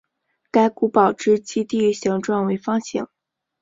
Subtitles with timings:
[0.49, 3.05] 该古堡之基地形状为方形。